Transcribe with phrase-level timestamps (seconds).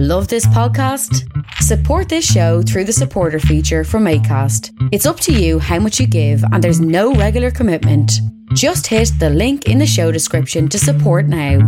[0.00, 1.28] Love this podcast?
[1.54, 4.70] Support this show through the supporter feature from ACAST.
[4.92, 8.12] It's up to you how much you give, and there's no regular commitment.
[8.54, 11.58] Just hit the link in the show description to support now.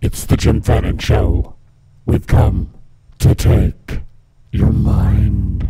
[0.00, 1.56] It's the Jim Fannin Show.
[2.06, 2.72] We've come
[3.26, 4.00] to take
[4.52, 5.68] your mind.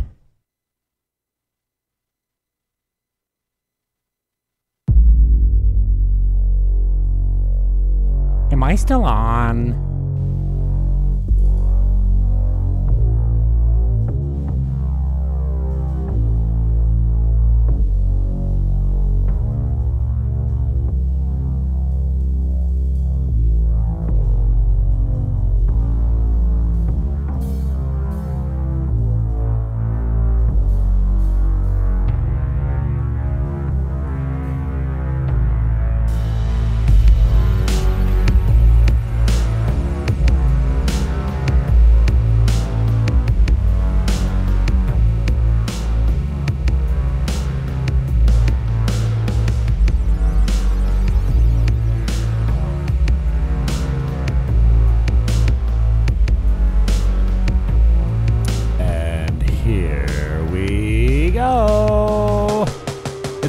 [8.51, 9.86] Am I still on?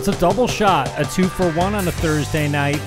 [0.08, 2.80] It's a double shot, a two for one on a Thursday night.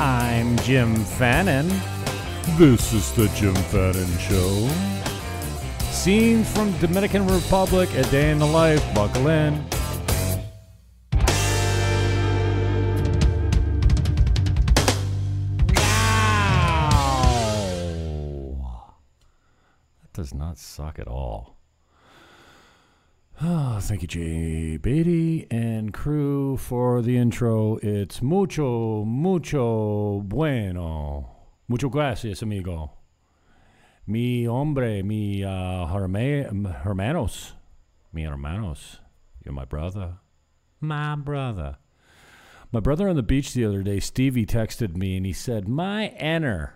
[0.00, 1.68] I'm Jim Fannin.
[2.58, 4.68] This is the Jim Fannin Show.
[5.92, 8.82] Scenes from Dominican Republic, a day in the life.
[8.92, 9.64] Buckle in.
[18.58, 18.94] Wow.
[20.02, 21.61] That does not suck at all.
[23.40, 27.78] Oh, thank you, Jay Beatty and crew, for the intro.
[27.82, 31.30] It's mucho, mucho bueno.
[31.66, 32.90] Mucho gracias, amigo.
[34.06, 35.86] Mi hombre, mi uh,
[36.84, 37.52] hermanos.
[38.12, 38.98] Mi hermanos.
[39.44, 40.18] You're my brother.
[40.80, 41.78] My brother.
[42.70, 46.14] My brother on the beach the other day, Stevie, texted me and he said, My
[46.20, 46.72] enner.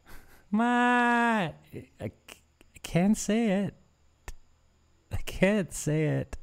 [0.50, 1.52] My.
[2.00, 2.10] I
[2.82, 3.74] can't say it.
[5.12, 6.36] I can't say it.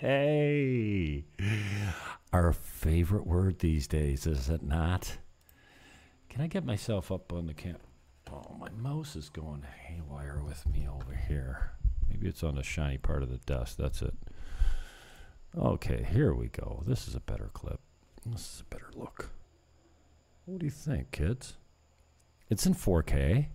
[0.00, 1.24] hey.
[2.32, 5.18] Our favorite word these days, is it not?
[6.28, 7.80] Can I get myself up on the camp?
[8.32, 11.70] Oh, my mouse is going haywire with me over here.
[12.08, 13.78] Maybe it's on the shiny part of the dust.
[13.78, 14.14] That's it.
[15.56, 16.82] Okay, here we go.
[16.86, 17.78] This is a better clip.
[18.26, 19.30] This is a better look.
[20.46, 21.54] What do you think, kids?
[22.50, 23.46] It's in 4K.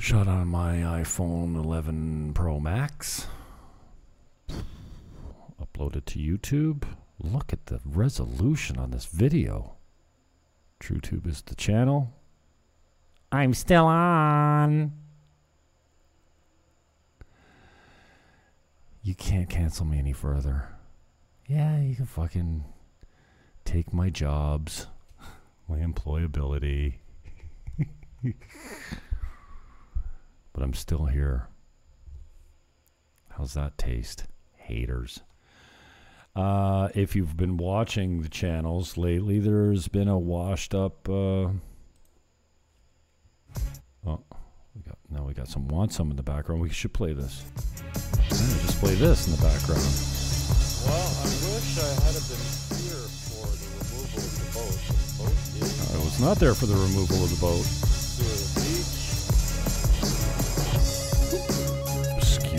[0.00, 3.26] Shot on my iPhone 11 Pro Max.
[5.60, 6.84] Uploaded to YouTube.
[7.22, 9.74] Look at the resolution on this video.
[10.80, 12.14] TrueTube is the channel.
[13.30, 14.92] I'm still on.
[19.02, 20.70] You can't cancel me any further.
[21.46, 22.64] Yeah, you can fucking
[23.66, 24.86] take my jobs,
[25.68, 26.94] my employability.
[30.52, 31.48] but I'm still here.
[33.30, 34.24] How's that taste?
[34.56, 35.20] Haters.
[36.36, 41.08] Uh, if you've been watching the channels lately, there's been a washed up.
[41.08, 41.48] Uh,
[44.06, 44.20] oh,
[44.74, 46.60] we got now we got some want some in the background.
[46.60, 47.44] We should play this.
[47.84, 49.82] Yeah, just play this in the background.
[50.86, 52.44] Well, I wish I had been
[52.78, 54.78] here for the removal of the boat.
[54.86, 57.99] The boat is I was not there for the removal of the boat.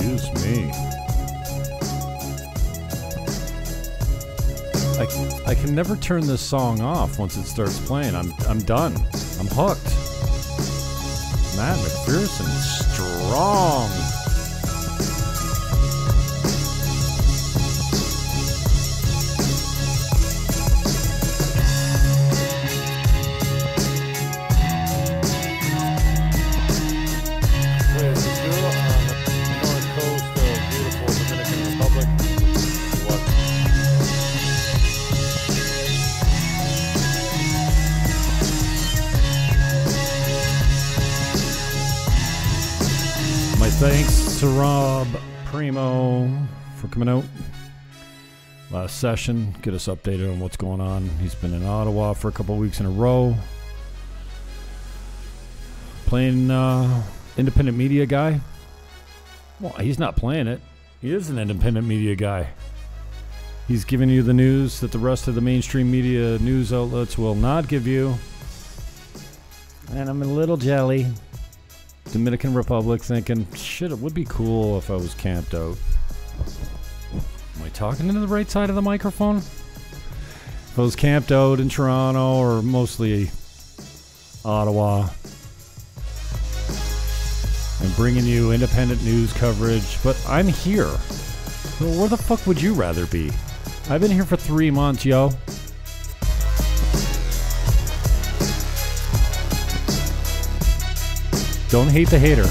[0.02, 0.72] Excuse me.
[4.98, 8.16] I, I can never turn this song off once it starts playing.
[8.16, 8.96] I'm I'm done.
[9.40, 9.86] I'm hooked.
[11.56, 12.50] Matt McPherson,
[12.94, 14.11] strong.
[44.42, 45.08] To Rob
[45.46, 46.28] Primo
[46.78, 47.24] for coming out
[48.72, 51.08] last session, get us updated on what's going on.
[51.20, 53.36] He's been in Ottawa for a couple weeks in a row,
[56.08, 57.04] playing uh,
[57.38, 58.40] independent media guy.
[59.60, 60.60] Well, he's not playing it.
[61.02, 62.50] He is an independent media guy.
[63.68, 67.36] He's giving you the news that the rest of the mainstream media news outlets will
[67.36, 68.16] not give you.
[69.92, 71.06] And I'm a little jelly.
[72.12, 75.78] Dominican Republic thinking, shit, it would be cool if I was camped out.
[77.14, 79.38] Am I talking into the right side of the microphone?
[79.38, 83.30] If I was camped out in Toronto or mostly
[84.44, 85.10] Ottawa
[87.82, 90.90] and bringing you independent news coverage, but I'm here.
[91.78, 93.32] So where the fuck would you rather be?
[93.90, 95.32] I've been here for three months, yo.
[101.72, 102.44] Don't hate the hater.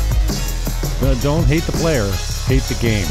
[1.21, 2.11] Don't hate the player.
[2.47, 3.05] Hate the game.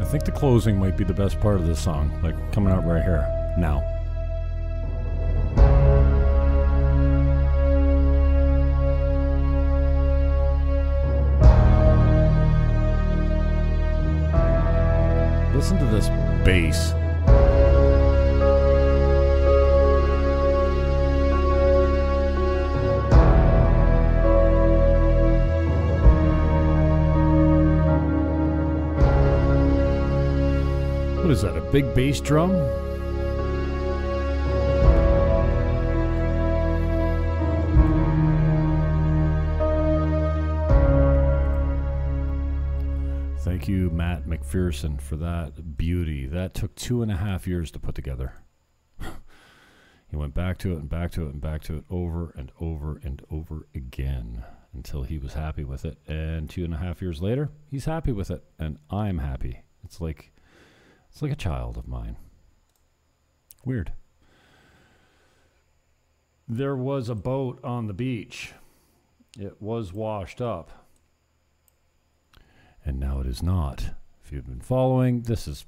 [0.00, 2.86] I think the closing might be the best part of this song, like coming out
[2.86, 3.26] right here
[3.58, 3.91] now.
[32.22, 32.52] Drum?
[43.62, 46.26] Thank you, Matt McPherson, for that beauty.
[46.26, 48.34] That took two and a half years to put together.
[49.00, 52.50] he went back to it and back to it and back to it over and
[52.60, 54.42] over and over again
[54.74, 55.98] until he was happy with it.
[56.08, 59.62] And two and a half years later, he's happy with it, and I'm happy.
[59.84, 60.32] It's like
[61.12, 62.16] it's like a child of mine.
[63.64, 63.92] Weird.
[66.48, 68.52] There was a boat on the beach.
[69.38, 70.82] It was washed up
[72.84, 73.90] and now it is not.
[74.24, 75.64] If you've been following, this is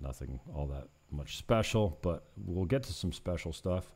[0.00, 3.92] nothing all that much special, but we'll get to some special stuff.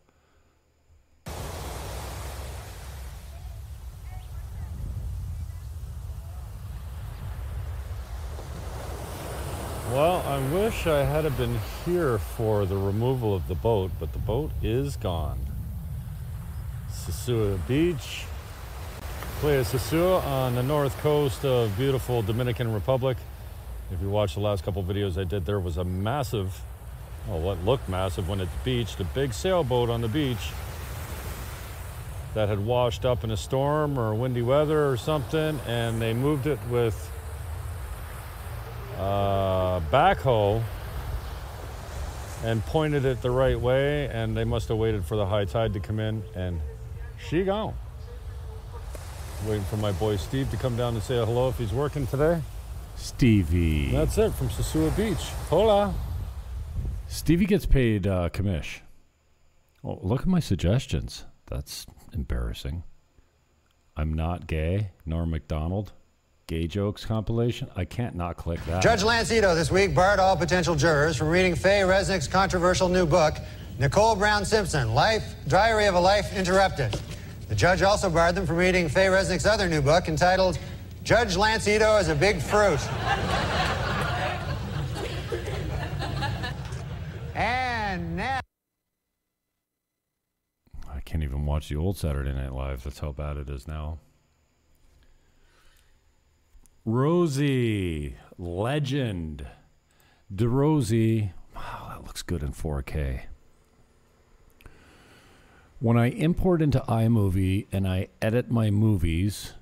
[9.93, 14.19] Well, I wish I had been here for the removal of the boat, but the
[14.19, 15.39] boat is gone.
[16.91, 18.25] Sosua Beach,
[19.41, 23.17] Playa Sosua on the north coast of beautiful Dominican Republic.
[23.93, 26.61] If you watch the last couple videos I did, there was a massive,
[27.27, 30.51] well, what looked massive when it beached, a big sailboat on the beach
[32.35, 36.47] that had washed up in a storm or windy weather or something, and they moved
[36.47, 37.11] it with
[38.99, 39.01] uh,
[39.81, 40.63] backhoe
[42.45, 45.73] and pointed it the right way, and they must have waited for the high tide
[45.75, 46.61] to come in, and
[47.29, 47.75] she gone.
[49.47, 52.41] Waiting for my boy Steve to come down and say hello if he's working today.
[52.97, 53.91] Stevie.
[53.93, 55.31] That's it from Sosua Beach.
[55.49, 55.95] Hola.
[57.09, 58.81] Stevie gets paid uh, commish.
[59.83, 61.25] Oh, look at my suggestions.
[61.47, 62.85] That's embarrassing.
[63.97, 64.93] I'm not gay.
[65.07, 65.93] nor McDonald.
[66.51, 67.71] Gay jokes compilation.
[67.77, 68.83] I can't not click that.
[68.83, 73.07] Judge Lance Ito this week barred all potential jurors from reading Faye Resnick's controversial new
[73.07, 73.37] book,
[73.79, 77.01] Nicole Brown Simpson, Life, Diary of a Life Interrupted.
[77.49, 80.59] The judge also barred them from reading Faye Resnick's other new book entitled
[81.05, 82.81] Judge Lance Ito is a Big Fruit.
[87.37, 88.41] and now.
[90.93, 92.83] I can't even watch the old Saturday Night Live.
[92.83, 94.01] That's how bad it is now.
[96.85, 99.47] Rosie, legend.
[100.35, 101.33] DeRosie.
[101.55, 103.23] Wow, that looks good in 4K.
[105.81, 109.55] When I import into iMovie and I edit my movies,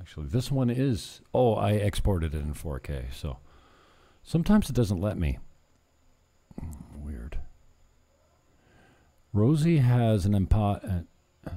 [0.00, 1.20] actually, this one is.
[1.34, 3.12] Oh, I exported it in 4K.
[3.12, 3.38] So
[4.22, 5.38] sometimes it doesn't let me.
[6.58, 7.38] Hmm, Weird.
[9.32, 11.04] Rosie has an empa-
[11.46, 11.50] uh,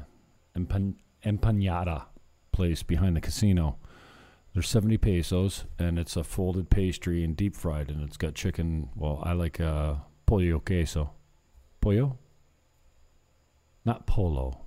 [0.57, 0.95] empan-
[1.25, 2.03] empanada
[2.51, 3.77] place behind the casino.
[4.53, 8.89] They're 70 pesos, and it's a folded pastry and deep fried, and it's got chicken.
[8.95, 11.11] Well, I like uh, pollo queso.
[11.79, 12.17] Pollo?
[13.85, 14.65] Not polo.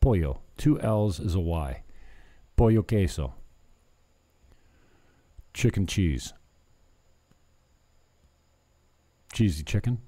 [0.00, 0.42] Pollo.
[0.58, 1.82] Two L's is a Y.
[2.56, 3.34] Pollo queso.
[5.54, 6.34] Chicken cheese.
[9.32, 9.98] Cheesy chicken.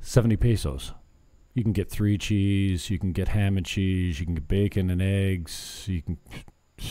[0.00, 0.92] 70 pesos.
[1.56, 2.90] You can get three cheese.
[2.90, 4.20] You can get ham and cheese.
[4.20, 5.84] You can get bacon and eggs.
[5.88, 6.18] You can.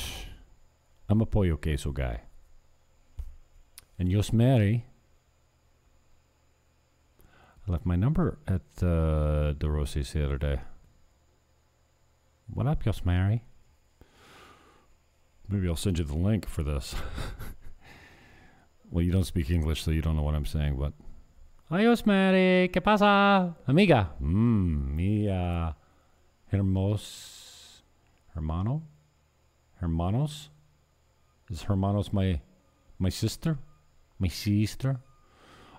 [1.08, 2.22] I'm a pollo queso guy.
[4.00, 4.88] And Yos Mary.
[7.68, 10.62] I left my number at uh, De Rossi's the other day.
[12.52, 13.44] What up, Yos Mary?
[15.48, 16.96] Maybe I'll send you the link for this.
[18.90, 20.94] well, you don't speak English, so you don't know what I'm saying, but.
[21.72, 22.70] Adios, Mary.
[22.72, 23.56] ¿Qué pasa?
[23.68, 24.12] Amiga.
[24.20, 25.72] Mmm, mi uh,
[26.54, 27.82] hermos.
[28.36, 28.84] Hermano?
[29.82, 30.50] Hermanos?
[31.50, 32.40] Is Hermanos my
[33.00, 33.58] my sister?
[34.20, 35.00] My sister?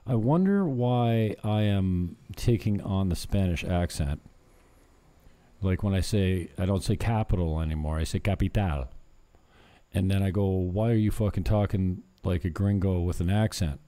[0.05, 4.21] I wonder why I am taking on the Spanish accent.
[5.63, 8.89] Like when I say, I don't say capital anymore, I say capital.
[9.95, 13.81] And then I go, why are you fucking talking like a gringo with an accent?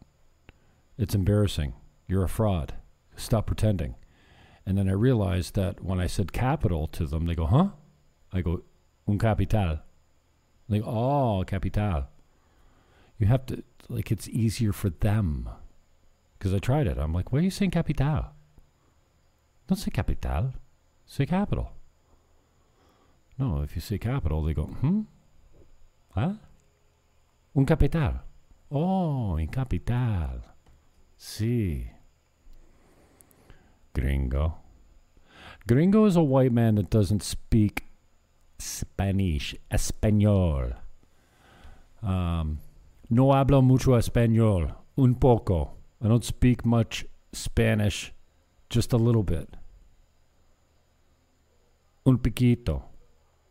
[0.96, 1.74] It's embarrassing.
[2.08, 2.74] You're a fraud.
[3.16, 3.94] Stop pretending.
[4.64, 7.68] And then I realized that when I said capital to them, they go, huh?
[8.32, 8.62] I go,
[9.06, 9.80] un capital.
[10.68, 12.08] They go, oh, capital.
[13.18, 15.48] You have to, like, it's easier for them.
[16.38, 16.98] Because I tried it.
[16.98, 18.26] I'm like, why are you saying capital?
[19.66, 20.54] Don't say capital.
[21.06, 21.72] Say capital.
[23.38, 25.02] No, if you say capital, they go, hmm?
[26.14, 26.32] Huh?
[27.54, 28.20] Un capital.
[28.70, 30.42] Oh, un capital.
[31.18, 31.86] Sí.
[33.94, 34.56] Gringo.
[35.66, 37.84] Gringo is a white man that doesn't speak
[38.58, 40.72] Spanish, Espanol.
[42.02, 42.58] Um,
[43.10, 45.74] no hablo mucho español, un poco.
[46.02, 48.12] I don't speak much Spanish,
[48.70, 49.56] just a little bit.
[52.06, 52.82] Un poquito.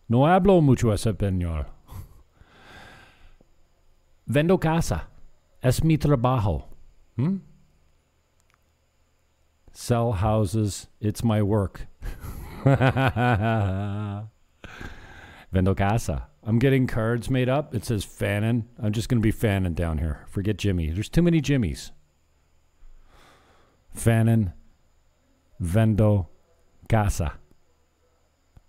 [0.09, 1.65] No hablo mucho español.
[4.27, 5.07] Vendo casa.
[5.61, 6.65] Es mi trabajo.
[7.15, 7.37] Hmm?
[9.79, 10.87] Sell houses.
[10.99, 11.85] It's my work.
[12.65, 14.27] Vendo
[15.77, 16.29] casa.
[16.43, 17.75] I'm getting cards made up.
[17.75, 18.67] It says Fannin.
[18.81, 20.25] I'm just going to be Fannin down here.
[20.29, 20.89] Forget Jimmy.
[20.89, 21.91] There's too many Jimmys.
[23.93, 24.51] Fannin.
[25.61, 26.25] Vendo
[26.89, 27.33] casa.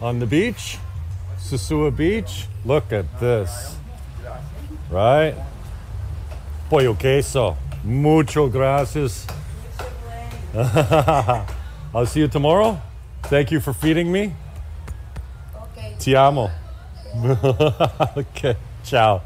[0.00, 0.78] on the beach,
[1.38, 2.46] Sosua Beach.
[2.64, 3.76] Look at this.
[4.90, 5.34] Right?
[6.68, 7.56] Pollo queso.
[7.84, 9.26] Mucho gracias.
[10.54, 12.80] I'll see you tomorrow.
[13.24, 14.34] Thank you for feeding me.
[15.76, 15.94] Okay.
[15.98, 16.50] Ti amo.
[18.16, 19.20] okay, ciao.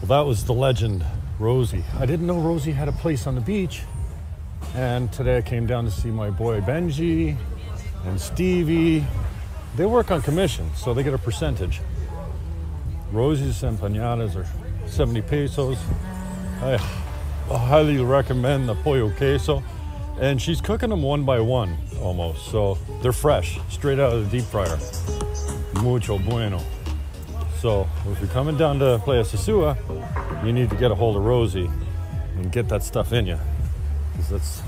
[0.00, 1.04] Well, that was the legend,
[1.38, 1.84] Rosie.
[1.98, 3.82] I didn't know Rosie had a place on the beach.
[4.74, 7.36] And today I came down to see my boy Benji
[8.04, 9.06] and Stevie.
[9.76, 11.80] They work on commission, so they get a percentage.
[13.12, 14.46] Rosie's empanadas are
[14.88, 15.78] 70 pesos.
[16.60, 16.78] I
[17.48, 19.62] highly recommend the pollo queso.
[20.18, 24.38] And she's cooking them one by one almost, so they're fresh, straight out of the
[24.38, 24.78] deep fryer.
[25.82, 26.62] Mucho bueno.
[27.60, 29.76] So if you're coming down to Playa Sosua,
[30.44, 31.70] you need to get a hold of Rosie
[32.36, 33.38] and get that stuff in you.
[34.12, 34.62] Because that's,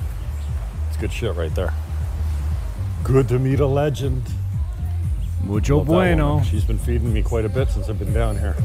[0.85, 1.73] that's good shit right there.
[3.05, 4.23] Good to meet a legend.
[5.45, 6.43] Mucho bueno.
[6.43, 8.57] She's been feeding me quite a bit since I've been down here.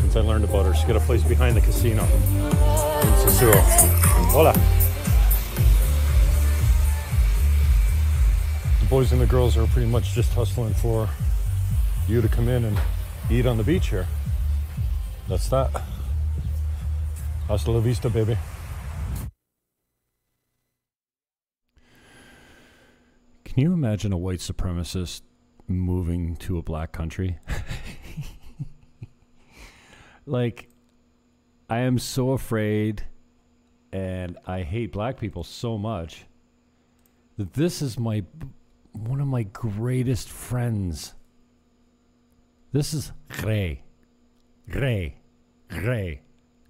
[0.00, 0.74] Since I learned about her.
[0.74, 3.60] She's got a place behind the casino in Sosua.
[4.30, 4.52] Hola.
[8.80, 11.08] The boys and the girls are pretty much just hustling for
[12.08, 12.78] you to come in and
[13.30, 14.06] eat on the beach here.
[15.28, 15.70] That's that.
[17.48, 18.36] Hasta la vista, baby.
[23.44, 25.22] Can you imagine a white supremacist
[25.66, 27.38] moving to a black country?
[30.26, 30.68] like,
[31.68, 33.02] I am so afraid
[33.92, 36.24] and I hate black people so much
[37.36, 38.24] that this is my
[38.92, 41.14] one of my greatest friends.
[42.70, 43.82] This is Gray.
[44.68, 45.16] Gray.
[45.68, 46.20] Gray.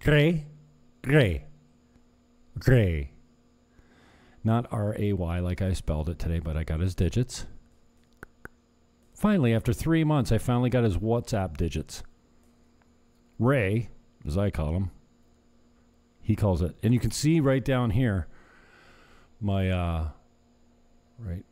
[0.00, 0.46] Gray.
[1.02, 1.44] Gray.
[2.56, 3.10] Gray.
[4.44, 7.46] Not R A Y like I spelled it today, but I got his digits.
[9.12, 12.04] Finally, after three months, I finally got his WhatsApp digits.
[13.40, 13.88] Ray,
[14.24, 14.90] as I call him,
[16.22, 16.76] he calls it.
[16.84, 18.28] And you can see right down here,
[19.40, 20.08] my, uh,
[21.18, 21.44] right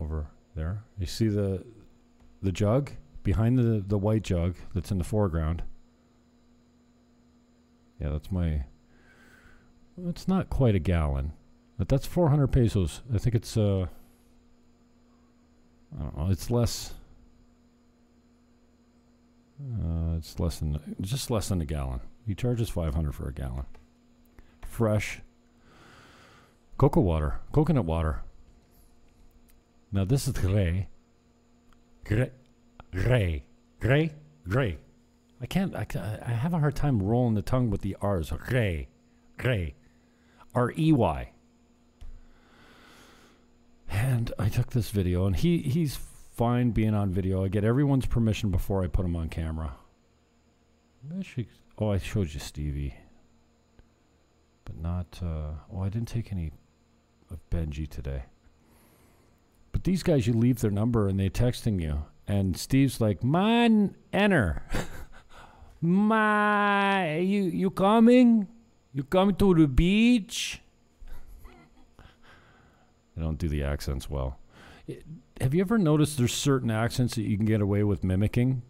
[0.00, 0.84] over there.
[0.98, 1.62] You see the
[2.40, 2.90] the jug
[3.22, 5.62] behind the the white jug that's in the foreground.
[8.00, 8.64] Yeah, that's my.
[10.08, 11.32] It's not quite a gallon,
[11.78, 13.02] but that's 400 pesos.
[13.14, 13.86] I think it's uh.
[15.96, 16.30] I don't know.
[16.30, 16.94] It's less.
[19.60, 22.00] Uh, it's less than just less than a gallon.
[22.26, 23.66] He charges 500 for a gallon.
[24.62, 25.20] Fresh.
[26.78, 28.22] Cocoa water, coconut water.
[29.92, 30.88] Now this is gray.
[32.04, 32.30] Gray,
[32.92, 33.44] gray,
[33.80, 34.12] gray,
[34.48, 34.78] gray.
[35.40, 35.74] I can't.
[35.74, 35.86] I,
[36.24, 38.30] I have a hard time rolling the tongue with the R's.
[38.30, 38.88] Gray,
[39.38, 39.74] gray,
[40.54, 41.32] R E Y.
[43.90, 45.98] And I took this video, and he he's
[46.32, 47.44] fine being on video.
[47.44, 49.74] I get everyone's permission before I put him on camera.
[51.78, 52.94] Oh, I showed you Stevie,
[54.64, 55.18] but not.
[55.20, 56.52] Uh, oh, I didn't take any
[57.30, 58.22] of Benji today.
[59.72, 63.94] But these guys, you leave their number and they texting you, and Steve's like, "Man,
[64.12, 64.62] enter."
[65.80, 68.46] My, you you coming?
[68.94, 70.60] You coming to the beach?
[73.16, 74.38] I don't do the accents well.
[74.88, 74.98] I-
[75.40, 78.62] have you ever noticed there's certain accents that you can get away with mimicking,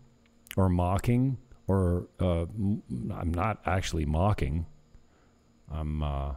[0.56, 2.82] or mocking, or uh, m-
[3.14, 4.64] I'm not actually mocking.
[5.70, 6.36] I'm uh,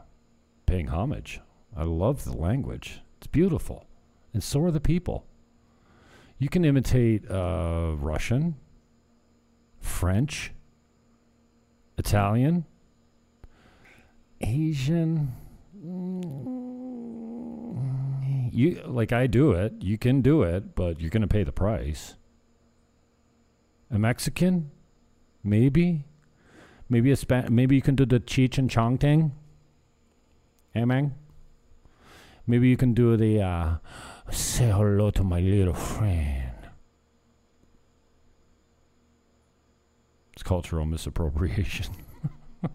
[0.65, 1.39] paying homage.
[1.75, 2.99] I love the language.
[3.19, 3.85] It's beautiful,
[4.33, 5.25] and so are the people.
[6.37, 8.55] You can imitate uh, Russian,
[9.79, 10.51] French,
[11.97, 12.65] Italian,
[14.41, 15.33] Asian.
[15.85, 16.53] Mm,
[18.53, 19.73] You like I do it.
[19.79, 22.15] You can do it, but you're to pay the price.
[23.89, 24.71] A Mexican,
[25.43, 26.03] maybe,
[26.89, 29.31] maybe a Spa- maybe you can do the Cheech and Chong thing.
[30.73, 30.83] Hey.
[32.47, 33.75] Maybe you can do the uh,
[34.31, 36.51] say hello to my little friend.
[40.33, 41.93] It's cultural misappropriation.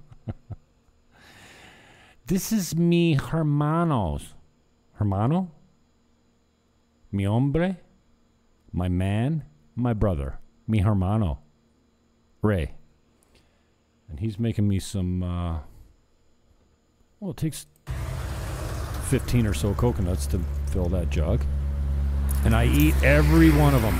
[2.27, 4.35] this is mi hermanos.
[4.95, 5.51] Hermano?
[7.13, 7.79] Mi hombre?
[8.73, 9.45] My man?
[9.75, 10.39] My brother.
[10.67, 11.41] Mi hermano.
[12.43, 12.75] Ray.
[14.09, 15.59] And he's making me some, uh,
[17.19, 17.67] well, it takes
[19.09, 21.43] 15 or so coconuts to fill that jug.
[22.45, 23.99] And I eat every one of them.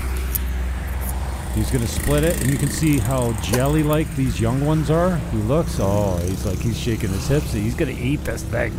[1.53, 4.89] He's going to split it, and you can see how jelly like these young ones
[4.89, 5.17] are.
[5.17, 7.51] He looks, oh, he's like he's shaking his hips.
[7.51, 8.71] He's going to eat this thing.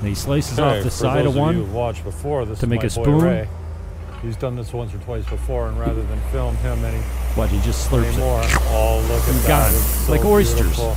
[0.00, 1.54] And he slices Hey, off the side of one.
[1.54, 3.20] who've watched before, this to make a spoon?
[3.20, 3.48] Ray.
[4.22, 6.98] He's done this once or twice before, and rather than film him any
[7.36, 8.50] What, he just slurps anymore, it.
[8.70, 9.48] oh look at that!
[9.48, 9.70] gone.
[9.72, 10.60] It's so Like oysters.
[10.60, 10.96] beautiful.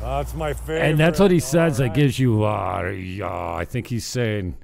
[0.00, 0.82] That's my favorite.
[0.82, 1.80] And that's what he says.
[1.80, 4.56] All That gives you, uh, yeah, I think he's saying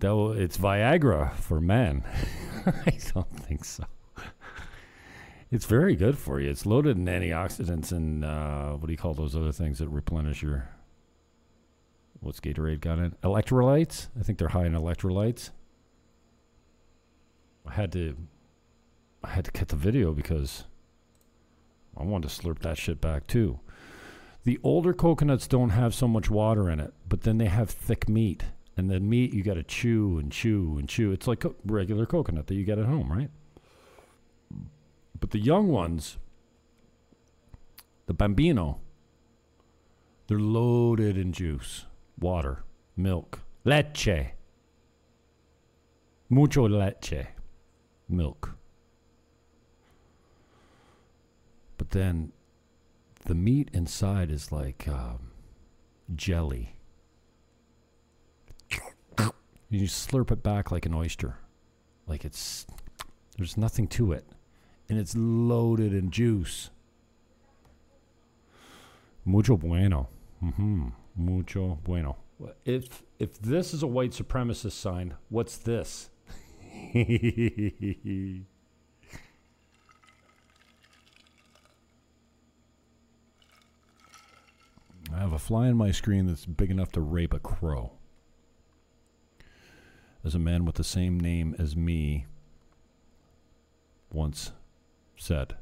[0.00, 2.04] that it's Viagra for men.
[2.66, 3.84] I don't think so.
[5.50, 6.50] It's very good for you.
[6.50, 10.42] It's loaded in antioxidants and uh, what do you call those other things that replenish
[10.42, 10.68] your.
[12.20, 13.12] What's Gatorade got in?
[13.22, 14.08] Electrolytes?
[14.18, 15.50] I think they're high in electrolytes.
[17.66, 18.16] I had to.
[19.24, 20.64] I had to cut the video because
[21.96, 23.60] I wanted to slurp that shit back too.
[24.44, 28.08] The older coconuts don't have so much water in it, but then they have thick
[28.08, 28.44] meat.
[28.78, 31.10] And the meat you got to chew and chew and chew.
[31.10, 33.28] It's like regular coconut that you get at home, right?
[35.18, 36.16] But the young ones,
[38.06, 38.78] the bambino,
[40.28, 41.86] they're loaded in juice,
[42.20, 42.62] water,
[42.96, 44.28] milk, leche.
[46.28, 47.26] Mucho leche,
[48.08, 48.54] milk.
[51.78, 52.30] But then
[53.24, 55.32] the meat inside is like um,
[56.14, 56.77] jelly.
[59.70, 61.36] You slurp it back like an oyster.
[62.06, 62.66] Like it's,
[63.36, 64.24] there's nothing to it.
[64.88, 66.70] And it's loaded in juice.
[69.24, 70.08] Mucho bueno.
[70.42, 70.88] Mm-hmm.
[71.16, 72.16] Mucho bueno.
[72.64, 76.08] If if this is a white supremacist sign, what's this?
[76.94, 78.44] I
[85.12, 87.97] have a fly on my screen that's big enough to rape a crow.
[90.24, 92.26] As a man with the same name as me
[94.12, 94.52] once
[95.16, 95.56] said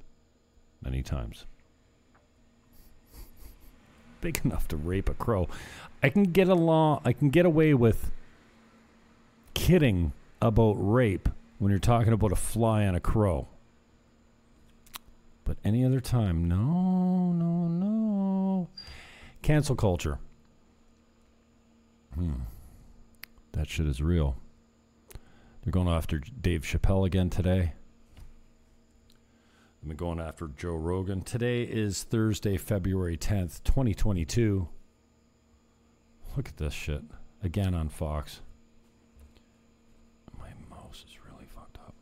[0.83, 1.47] many times.
[4.21, 5.49] Big enough to rape a crow.
[6.03, 8.11] I can get along I can get away with
[9.55, 13.49] kidding about rape when you're talking about a fly on a crow.
[15.45, 18.69] But any other time, no, no, no.
[19.43, 20.19] Cancel culture.
[22.15, 22.33] Hmm.
[23.53, 24.37] That shit is real.
[25.67, 27.73] They're going after Dave Chappelle again today.
[29.85, 31.23] Been going after Joe Rogan.
[31.23, 34.69] Today is Thursday, February 10th, 2022.
[36.37, 37.03] Look at this shit.
[37.43, 38.43] Again on Fox.
[40.39, 41.95] My mouse is really fucked up.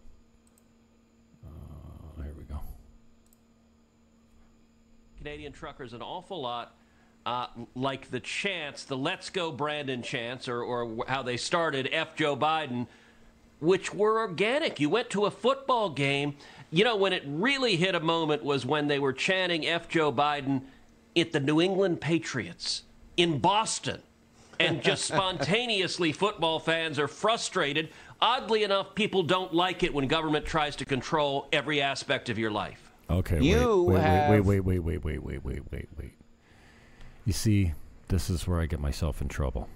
[1.47, 2.61] Uh, here we go.
[5.17, 6.77] Canadian truckers an awful lot
[7.27, 12.15] uh, like the chance, the Let's Go Brandon chance, or, or how they started F
[12.15, 12.87] Joe Biden,
[13.65, 14.79] which were organic.
[14.79, 16.37] You went to a football game.
[16.71, 20.13] You know, when it really hit a moment was when they were chanting F Joe
[20.13, 20.63] Biden
[21.17, 22.83] at the New England Patriots
[23.17, 24.01] in Boston.
[24.61, 27.91] And just spontaneously, football fans are frustrated.
[28.21, 32.51] Oddly enough, people don't like it when government tries to control every aspect of your
[32.51, 32.91] life.
[33.11, 36.13] Okay, You wait, wait, have- wait, wait, wait, wait, wait, wait, wait, wait, wait.
[37.27, 37.73] You see,
[38.09, 39.69] this is where I get myself in trouble.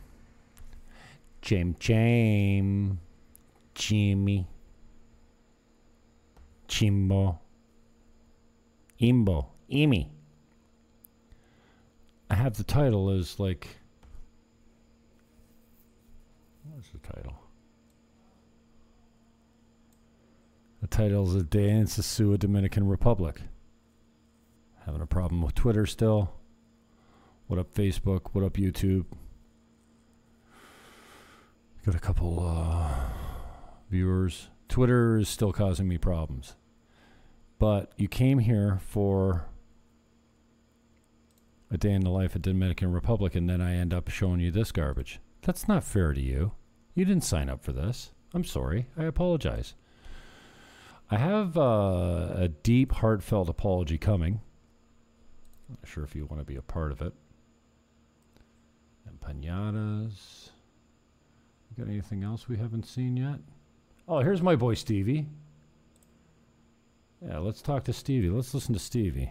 [1.42, 3.01] Jam, jam,
[3.78, 4.44] Jimmy,
[6.68, 7.38] Chimbo,
[9.00, 10.08] Imbo, Imi.
[12.28, 13.68] I have the title as like.
[16.74, 17.34] What's the title?
[20.80, 23.40] The title is A Day in Sosua, Dominican Republic.
[24.86, 26.34] Having a problem with Twitter still.
[27.46, 28.30] What up, Facebook?
[28.32, 29.04] What up, YouTube?
[31.86, 33.17] Got a couple uh,
[33.88, 34.48] viewers.
[34.68, 36.55] Twitter is still causing me problems.
[37.59, 39.46] But you came here for
[41.70, 44.51] a day in the life of Dominican Republic, and then I end up showing you
[44.51, 45.20] this garbage.
[45.42, 46.53] That's not fair to you.
[46.94, 48.12] You didn't sign up for this.
[48.35, 48.87] I'm sorry.
[48.96, 49.74] I apologize.
[51.11, 54.40] I have uh, a deep, heartfelt apology coming.
[55.68, 57.14] Not sure if you want to be a part of it.
[59.09, 60.51] Empanadas.
[61.79, 63.38] Got anything else we haven't seen yet?
[64.09, 65.27] Oh, here's my boy Stevie.
[67.21, 68.31] Yeah, let's talk to Stevie.
[68.31, 69.31] Let's listen to Stevie.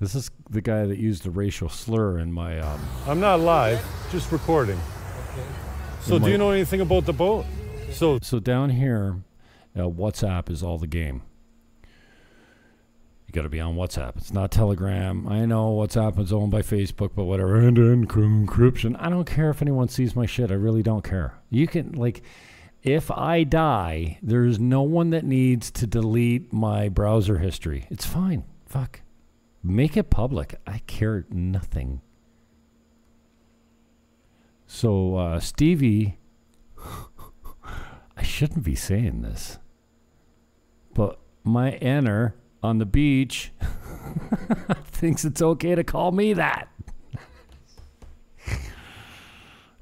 [0.00, 2.58] This is the guy that used the racial slur in my.
[2.58, 4.80] Um, I'm not live, just recording.
[5.32, 5.46] Okay.
[6.02, 7.44] So, In do you know anything about the boat?
[7.90, 9.16] So, so down here,
[9.76, 11.22] uh, WhatsApp is all the game.
[13.28, 14.16] You got to be on WhatsApp.
[14.16, 15.28] It's not Telegram.
[15.28, 17.56] I know WhatsApp is owned by Facebook, but whatever.
[17.56, 18.96] And encryption.
[18.98, 20.50] I don't care if anyone sees my shit.
[20.50, 21.34] I really don't care.
[21.50, 22.22] You can like,
[22.82, 27.86] if I die, there's no one that needs to delete my browser history.
[27.90, 28.44] It's fine.
[28.64, 29.02] Fuck.
[29.62, 30.54] Make it public.
[30.66, 32.00] I care nothing.
[34.66, 36.18] So uh, Stevie,
[38.16, 39.58] I shouldn't be saying this,
[40.94, 43.52] but my Anner on the beach
[44.86, 46.68] thinks it's okay to call me that.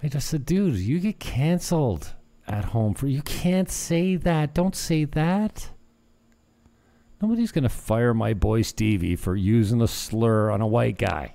[0.02, 2.14] I just said, dude, you get canceled
[2.46, 4.54] at home for you can't say that.
[4.54, 5.70] Don't say that.
[7.20, 11.34] Nobody's gonna fire my boy Stevie for using a slur on a white guy.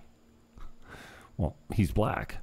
[1.38, 2.38] Well, he's black.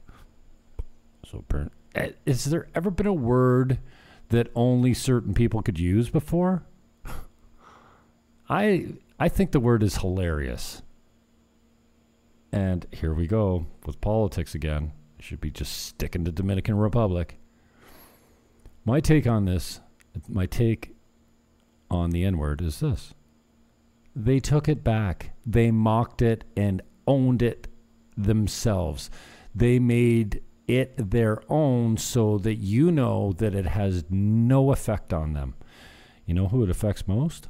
[1.25, 3.79] So, apparent- eh, has there ever been a word
[4.31, 6.65] that only certain people could use before?
[8.49, 8.87] I
[9.19, 10.83] I think the word is hilarious.
[12.53, 14.93] And here we go with politics again.
[15.21, 17.39] Should be just sticking to Dominican Republic.
[18.85, 19.81] My take on this,
[20.29, 20.95] my take
[21.91, 23.15] on the N word is this.
[24.15, 25.33] They took it back.
[25.45, 27.69] They mocked it and owned it
[28.17, 29.11] themselves.
[29.55, 35.33] They made it their own so that you know that it has no effect on
[35.33, 35.55] them.
[36.27, 37.49] You know who it affects most?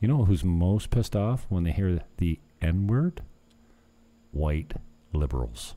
[0.00, 3.22] You know who's most pissed off when they hear the N word?
[4.30, 4.74] White
[5.12, 5.74] liberals.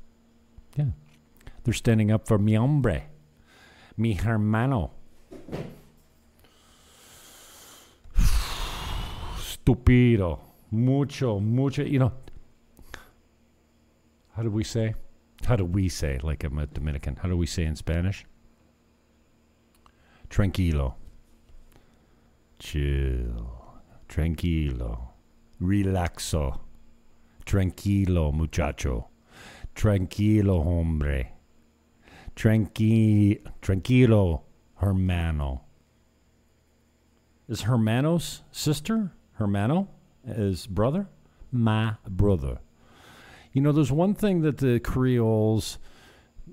[0.76, 0.92] Yeah.
[1.64, 3.04] They're standing up for mi hombre,
[3.98, 4.92] mi hermano.
[9.38, 10.40] Stupido.
[10.72, 11.84] mucho, mucho.
[11.84, 12.14] You know,
[14.36, 14.96] how do we say?
[15.46, 16.20] How do we say?
[16.22, 17.18] Like I'm a Dominican.
[17.18, 18.26] How do we say in Spanish?
[20.30, 20.96] Tranquilo.
[22.60, 23.61] Chill.
[24.12, 25.08] Tranquilo.
[25.62, 26.60] Relaxo.
[27.45, 29.08] Tranquilo, muchacho.
[29.74, 31.32] Tranquilo, hombre.
[32.36, 34.41] Tranqui- tranquilo,
[34.76, 35.62] hermano.
[37.47, 39.12] Is Hermano's sister?
[39.34, 39.88] Hermano?
[40.26, 41.08] Is brother?
[41.52, 42.60] My brother.
[43.54, 45.78] You know, there's one thing that the Creoles,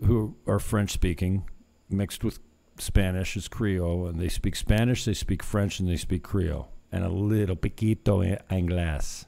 [0.04, 1.44] who are French speaking,
[1.88, 2.40] mixed with
[2.78, 7.04] Spanish, is Creole, and they speak Spanish, they speak French, and they speak Creole, and
[7.04, 9.26] a little piquito in inglés.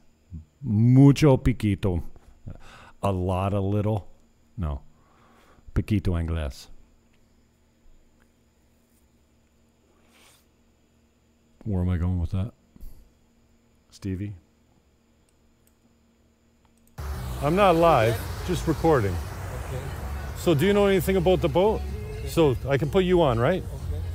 [0.63, 2.03] Mucho piquito.
[3.03, 4.09] A lot of little.
[4.57, 4.83] No.
[5.75, 6.67] Piquito inglés.
[11.65, 12.53] Where am I going with that?
[13.91, 14.35] Stevie?
[17.43, 19.15] I'm not live, just recording.
[20.37, 21.81] So, do you know anything about the boat?
[22.29, 23.63] So, I can put you on, right?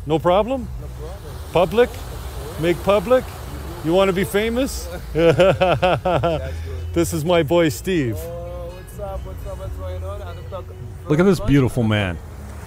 [0.06, 0.68] No problem?
[0.82, 1.36] No problem.
[1.52, 1.90] Public?
[2.60, 3.26] Make public?
[3.84, 4.88] You want to be famous?
[5.14, 8.16] this is my boy Steve.
[8.18, 9.26] Oh, what's up?
[9.26, 9.58] What's up?
[9.60, 10.22] What's going on?
[10.50, 10.66] Talk
[11.10, 12.18] Look at this beautiful man.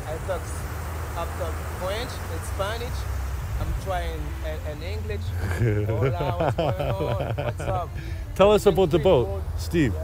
[0.06, 0.42] I talk,
[1.16, 2.98] I talk French and Spanish.
[3.60, 5.20] I'm trying in, in English.
[5.88, 7.34] Hola, what's going on?
[7.34, 7.88] What's up?
[8.34, 9.94] Tell us about the boat, Steve.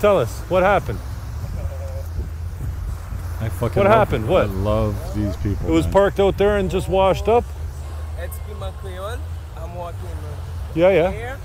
[0.00, 1.00] Tell us what happened.
[3.40, 4.28] I fucking What love- happened?
[4.28, 4.44] What?
[4.44, 5.68] I love these people.
[5.68, 5.92] It was man.
[5.92, 7.44] parked out there and just washed up.
[8.20, 9.18] It's Pima Creole.
[9.56, 9.98] I'm working
[10.74, 11.10] Yeah, yeah.
[11.12, 11.38] here.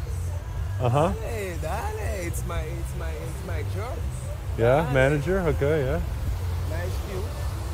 [0.82, 1.10] Uh huh.
[1.22, 3.98] Hey, dale, it's my, it's my, it's my job.
[4.58, 5.40] Yeah, manager.
[5.42, 6.02] Okay, yeah.
[6.70, 7.24] Nice view.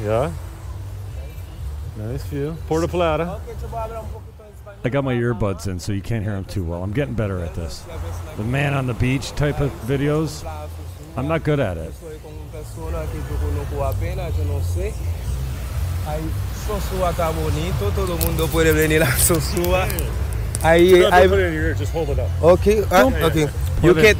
[0.08, 0.32] Yeah.
[1.98, 2.58] Nice view.
[2.68, 3.40] Puerto Plata.
[3.48, 4.86] Okay, chupa, habla un poquito en español.
[4.86, 6.84] I got my earbuds in, so you can't hear them too well.
[6.84, 7.84] I'm getting better at this.
[8.38, 10.44] The man on the beach type of videos,
[11.20, 11.94] I'm not good at it.
[12.00, 14.94] Soy con una persona que yo conozco apenas, yo no sé.
[16.08, 16.22] Ahí
[16.66, 19.88] Sosúa está bonito, todo el mundo puede venir a Sosúa.
[20.64, 21.76] Ahí, Don't ahí, put it in your ear.
[21.76, 22.30] Just hold it up.
[22.42, 23.48] okay, okay.
[23.84, 24.18] You Put can.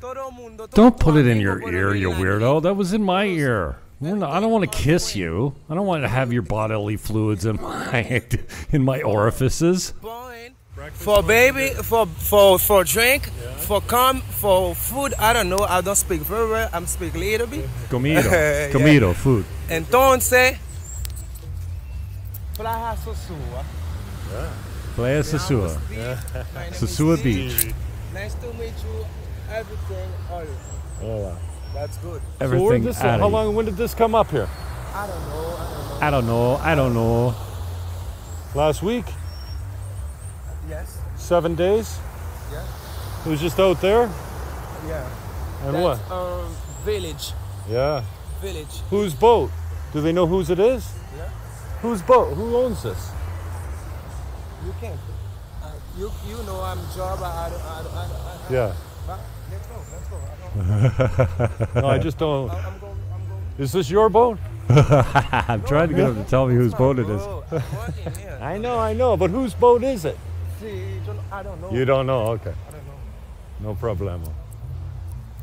[0.00, 2.62] Todo Don't put it in your ear, you weirdo.
[2.62, 3.76] That was in my ear.
[4.00, 5.54] Not- I don't want to kiss you.
[5.70, 8.22] I don't want to have your bodily fluids in my
[8.70, 9.94] in my orifices.
[10.86, 13.28] Point For baby, for for for drink,
[13.66, 15.14] for come, for food.
[15.18, 15.58] I don't know.
[15.68, 16.68] I don't speak very well.
[16.72, 17.68] I'm speak a little bit.
[17.90, 18.70] Comido, Yeah.
[18.70, 19.44] comido, food.
[19.68, 20.56] Entonces,
[22.54, 23.64] Playa Sosúa.
[24.94, 25.76] Playa Sosua,
[26.54, 27.62] My name is Sosua Steve.
[27.64, 27.74] Beach.
[28.14, 29.06] Nice to meet you.
[29.50, 30.46] Everything, all.
[31.02, 31.36] Oh,
[31.74, 32.22] That's good.
[32.40, 33.26] Everything did this, how you.
[33.26, 33.54] long?
[33.56, 34.48] When did this come up here?
[34.94, 35.56] I don't know.
[36.00, 36.56] I I don't know.
[36.62, 36.94] I don't know.
[36.94, 37.34] I don't know.
[38.54, 39.04] Last week?
[40.68, 40.98] Yes.
[41.16, 41.98] Seven days?
[42.50, 42.64] Yeah.
[43.24, 44.10] It was just out there.
[44.86, 45.08] Yeah.
[45.64, 46.10] And what?
[46.10, 47.32] Um, village.
[47.68, 48.04] Yeah.
[48.40, 48.80] Village.
[48.90, 49.50] Whose boat?
[49.92, 50.92] Do they know whose it is?
[51.16, 51.28] Yeah.
[51.82, 52.34] Whose boat?
[52.34, 53.10] Who owns this?
[54.64, 54.98] You can.
[55.62, 57.20] Uh, you you know I'm job.
[57.22, 57.94] I I don't I don't.
[57.94, 58.74] I don't, I Yeah.
[59.06, 59.74] But let's go.
[59.92, 60.16] Let's go.
[60.16, 62.50] I don't, No, I just don't.
[62.50, 62.96] I'm going.
[63.12, 63.42] I'm going.
[63.58, 64.38] Is this your boat?
[64.68, 67.22] I'm trying to get him to tell me whose boat it is.
[67.22, 68.38] Bro, I'm working here.
[68.42, 70.18] I know, I know, but whose boat is it?
[70.60, 71.70] See, you don't- I don't know.
[71.70, 72.20] You don't know.
[72.38, 72.50] Okay.
[72.50, 73.68] I don't know.
[73.70, 74.32] No problemo.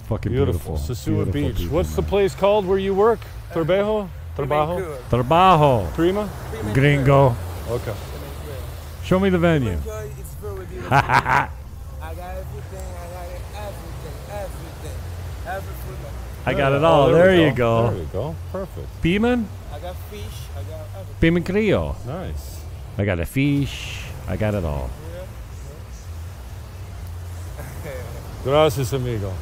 [0.10, 0.76] Fucking Beautiful.
[0.76, 0.95] beautiful.
[0.95, 1.58] Sosua Beautiful Beach.
[1.58, 3.19] people, What's the place called where you work?
[3.54, 4.10] Trabajo?
[4.36, 4.97] Trabajo?
[5.10, 6.28] Trabajo, Prima?
[6.73, 7.36] gringo.
[7.69, 7.93] Okay.
[9.04, 9.71] Show me the venue.
[9.71, 10.65] Enjoy, It's very.
[10.91, 11.47] I
[12.15, 12.88] got everything.
[12.99, 13.28] I got
[13.63, 14.17] everything.
[14.30, 14.97] Everything.
[15.47, 15.95] Everything.
[16.45, 17.08] I got it Oh, all.
[17.08, 17.89] we There you go.
[17.91, 18.36] There you go.
[18.52, 19.02] Perfect.
[19.02, 19.47] Beeman?
[19.73, 20.21] I got fish.
[20.58, 21.15] I got everything.
[21.21, 21.95] Beeman Creole.
[22.06, 22.62] Nice.
[22.97, 24.04] I got a fish.
[24.28, 24.89] I got it all.
[28.43, 29.34] Gracias, amigo.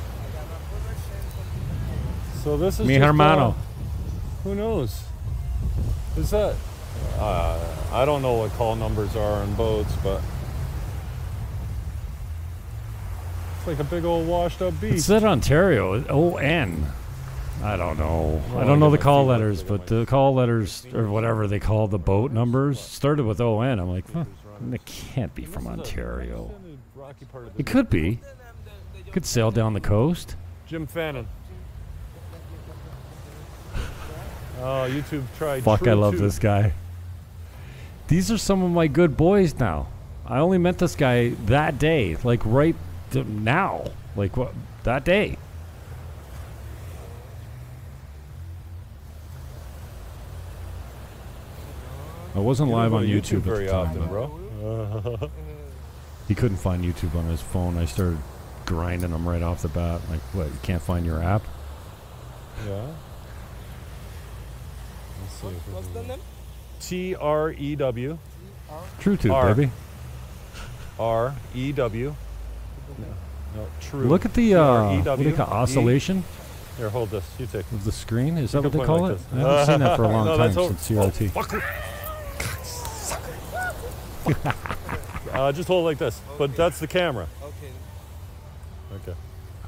[2.43, 3.49] So this is Mi just, hermano.
[3.49, 3.53] uh,
[4.43, 5.03] who knows?
[6.17, 6.55] Is that?
[7.17, 7.59] Uh,
[7.91, 10.21] I don't know what call numbers are on boats, but
[13.57, 14.99] it's like a big old washed up It beach.
[15.01, 16.03] said Ontario.
[16.09, 16.85] O N.
[17.63, 18.41] I don't know.
[18.55, 21.87] I don't I know the call letters, but the call letters or whatever they call
[21.87, 23.79] the boat numbers started with O N.
[23.79, 24.25] I'm like, huh,
[24.71, 26.51] it can't be from Ontario.
[27.57, 28.19] It could be.
[29.11, 30.35] Could sail down the coast.
[30.67, 31.27] Jim Fannin.
[34.59, 35.63] Oh, YouTube tried.
[35.63, 36.73] Fuck, I love this guy.
[38.07, 39.87] These are some of my good boys now.
[40.25, 42.75] I only met this guy that day, like right
[43.13, 45.37] now, like what that day.
[52.33, 55.29] I wasn't You live on to YouTube, very at the time, often, bro.
[56.27, 57.77] He couldn't find YouTube on his phone.
[57.77, 58.17] I started
[58.71, 59.99] grinding them right off the bat.
[60.09, 60.47] Like, what?
[60.47, 61.43] You can't find your app?
[62.65, 62.87] Yeah.
[65.21, 65.47] Let's see.
[65.47, 66.19] if we What's the name?
[66.79, 68.17] T R E W
[69.01, 69.53] True Tube, R.
[69.53, 69.71] baby.
[70.97, 72.15] R E W.
[73.53, 74.05] No, true.
[74.07, 75.51] Look at the uh, what do T-R-E-W, you call E.
[75.51, 76.23] oscillation
[76.77, 77.25] Here, hold this.
[77.37, 77.69] You take.
[77.73, 78.37] of the screen?
[78.37, 79.17] Is that what they call like it?
[79.17, 79.25] this.
[79.33, 81.33] I haven't seen that for a long No, time that's since CRT.
[85.33, 86.19] Uh, just hold it like this.
[86.37, 87.25] But that's the camera.
[87.41, 87.71] Okay.
[88.95, 89.17] Okay.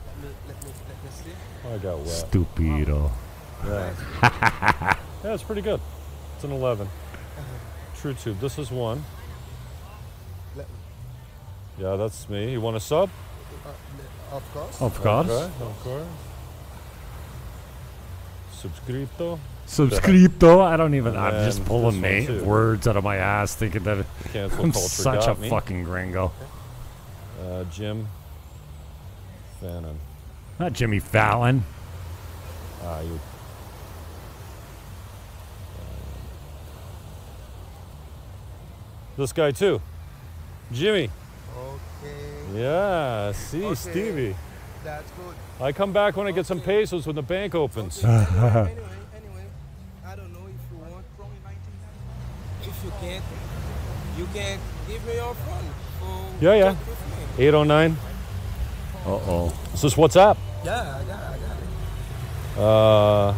[0.05, 1.31] Let me, let me, let me see.
[1.31, 2.07] Oh, I got wet.
[2.07, 3.11] Stupido.
[3.65, 3.93] Yeah.
[5.23, 5.79] yeah, it's pretty good.
[6.35, 6.87] It's an 11.
[7.95, 8.39] True Tube.
[8.39, 9.03] This is one.
[11.79, 12.51] Yeah, that's me.
[12.51, 13.09] You want a sub?
[13.65, 14.81] Uh, of course.
[14.81, 15.29] Of course.
[15.29, 16.07] Okay, of course.
[18.55, 19.39] Subscripto.
[19.67, 20.61] Subscripto.
[20.61, 21.15] I don't even.
[21.15, 24.87] I'm just pulling this na- words out of my ass, thinking that Cancel I'm culture
[24.87, 25.49] such a me.
[25.49, 26.31] fucking gringo.
[27.41, 28.07] Uh, Jim
[29.59, 29.99] Fannin.
[30.59, 31.63] Not Jimmy Fallon.
[32.83, 33.19] Ah, you.
[39.17, 39.81] This guy too.
[40.71, 41.09] Jimmy.
[41.55, 42.59] Okay.
[42.59, 43.75] Yeah, see, Okay.
[43.75, 44.35] Stevie.
[44.83, 45.35] That's good.
[45.61, 48.03] I come back when I get some pesos when the bank opens.
[48.03, 48.71] anyway, anyway,
[49.15, 49.45] anyway,
[50.05, 51.05] I don't know if you want.
[52.61, 53.23] If you can't,
[54.17, 55.69] you can give me your phone.
[55.99, 56.63] For Yeah, yeah.
[56.73, 57.45] talk with me.
[57.45, 57.97] 809.
[59.05, 59.53] Uh oh.
[59.73, 60.37] Is this WhatsApp?
[60.63, 62.61] Yeah, I got, I got it.
[62.61, 63.33] Uh,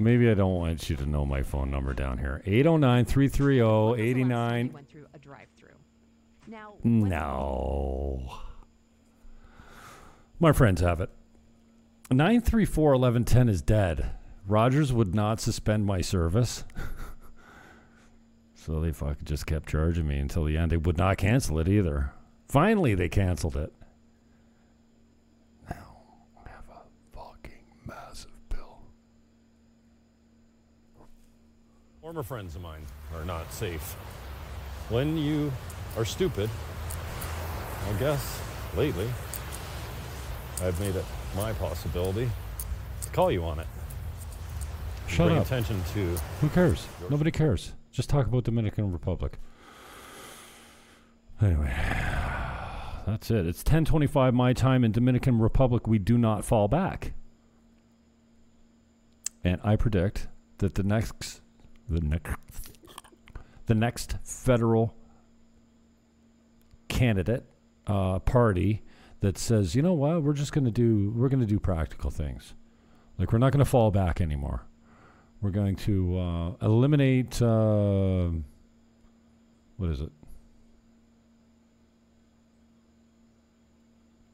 [0.00, 2.40] Maybe I don't want you to know my phone number down here.
[2.46, 4.72] 809 330 89.
[4.72, 5.74] Went through a drive-through.
[6.46, 8.32] Now, No.
[10.38, 11.10] My friends have it.
[12.12, 14.10] 934 1110 is dead.
[14.46, 16.64] Rogers would not suspend my service.
[18.54, 20.70] so they fucking just kept charging me until the end.
[20.70, 22.12] They would not cancel it either.
[22.48, 23.72] Finally, they canceled it.
[25.68, 25.76] Now
[26.44, 28.78] I have a fucking massive bill.
[32.00, 32.80] former friends of mine
[33.14, 33.94] are not safe.
[34.88, 35.52] When you
[35.98, 36.48] are stupid,
[37.86, 38.40] I guess
[38.76, 39.08] lately,
[40.62, 41.04] I've made it
[41.36, 42.30] my possibility
[43.02, 43.66] to call you on it.
[45.02, 45.44] And Shut bring up.
[45.46, 46.86] attention to Who cares?
[47.10, 47.72] Nobody cares.
[47.92, 49.38] Just talk about Dominican Republic.
[51.40, 51.72] Anyway,
[53.08, 53.46] that's it.
[53.46, 55.86] It's 10:25 my time in Dominican Republic.
[55.86, 57.14] We do not fall back.
[59.42, 61.40] And I predict that the next
[61.88, 62.36] the next
[63.66, 64.94] the next federal
[66.88, 67.46] candidate
[67.86, 68.82] uh, party
[69.20, 70.22] that says, "You know what?
[70.22, 72.52] We're just going to do we're going to do practical things.
[73.18, 74.64] Like we're not going to fall back anymore."
[75.40, 77.40] We're going to uh, eliminate.
[77.40, 78.30] Uh,
[79.76, 80.10] what is it?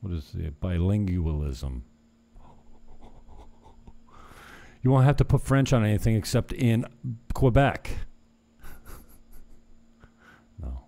[0.05, 1.81] What is the bilingualism?
[4.83, 6.85] You won't have to put French on anything except in
[7.33, 7.89] Quebec.
[10.63, 10.83] no.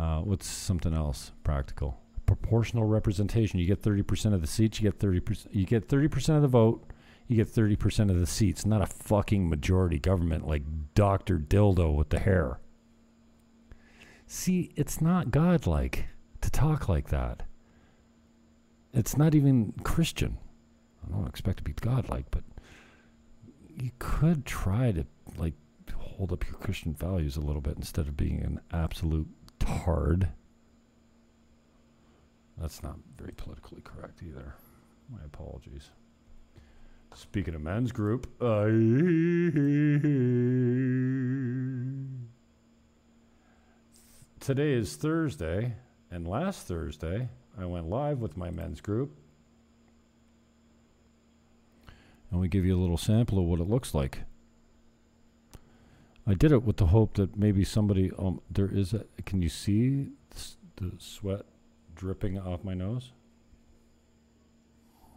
[0.00, 1.98] Uh, what's something else practical?
[2.26, 3.58] Proportional representation.
[3.58, 4.80] You get thirty percent of the seats.
[4.80, 5.52] You get thirty percent.
[5.52, 6.86] You get thirty percent of the vote
[7.26, 10.64] you get 30% of the seats, not a fucking majority government like
[10.96, 11.38] Dr.
[11.38, 12.58] Dildo with the hair.
[14.26, 16.06] See, it's not godlike
[16.40, 17.44] to talk like that.
[18.92, 20.38] It's not even Christian.
[21.06, 22.42] I don't expect to be godlike, but
[23.76, 25.54] you could try to like
[25.94, 30.28] hold up your Christian values a little bit instead of being an absolute tard.
[32.58, 34.54] That's not very politically correct either.
[35.08, 35.90] My apologies.
[37.14, 38.26] Speaking of men's group,
[44.40, 45.74] today is Thursday,
[46.10, 47.28] and last Thursday
[47.60, 49.14] I went live with my men's group,
[52.30, 54.20] and we give you a little sample of what it looks like.
[56.26, 59.48] I did it with the hope that maybe somebody, um, there is a, can you
[59.48, 60.10] see
[60.76, 61.44] the sweat
[61.94, 63.12] dripping off my nose?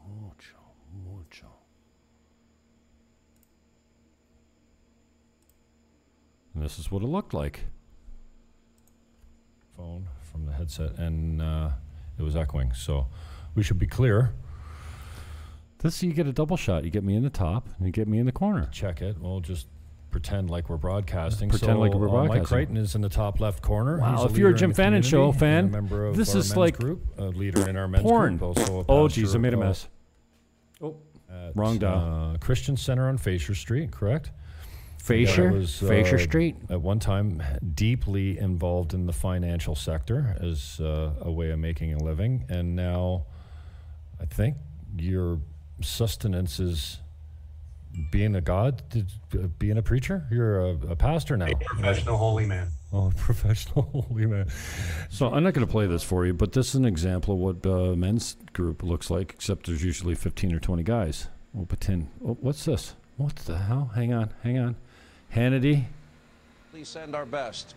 [0.06, 0.58] Mucho,
[1.06, 1.48] mucho.
[6.54, 7.62] And this is what it looked like.
[9.78, 11.70] Phone from the headset, and uh,
[12.18, 12.74] it was echoing.
[12.74, 13.07] So
[13.55, 14.34] we should be clear.
[15.80, 16.86] This you get a double shot.
[16.86, 18.70] You get me in the top, and you get me in the corner.
[18.72, 19.18] check it.
[19.20, 19.68] We'll just
[20.11, 21.49] pretend like we're broadcasting.
[21.49, 22.45] Pretend so, like we're uh, Mike broadcasting.
[22.45, 23.97] Crichton is in the top left corner.
[23.97, 26.80] Wow, if you're a Jim Fannin Show fan, and a member of this is like
[26.80, 28.38] group, a leader in our men's porn.
[28.38, 28.57] group.
[28.57, 29.89] Oh, jeez, I made a mess.
[30.82, 30.95] Oh,
[31.30, 32.34] at, Wrong dial.
[32.34, 34.32] Uh, Christian Center on Fasher Street, correct?
[35.04, 35.43] Fasher?
[35.43, 36.56] Yeah, was, Fasher uh, Street?
[36.70, 37.43] At one time,
[37.76, 42.45] deeply involved in the financial sector as uh, a way of making a living.
[42.47, 43.26] And now
[44.22, 44.56] I think
[44.97, 45.41] your
[45.82, 47.01] sustenance is
[48.12, 50.26] being a god, uh, being a preacher.
[50.32, 51.49] You're a, a pastor now.
[51.66, 52.70] Professional holy man.
[52.95, 54.47] Oh, professional holy man.
[55.10, 57.39] So I'm not going to play this for you, but this is an example of
[57.39, 61.28] what uh, men's group looks like, except there's usually 15 or 20 guys.
[61.58, 62.08] Oh, but 10.
[62.24, 62.93] Oh, what's this?
[63.18, 63.89] What the hell?
[63.95, 64.76] Hang on, hang on.
[65.34, 65.86] Hannity,
[66.70, 67.74] Please send our best.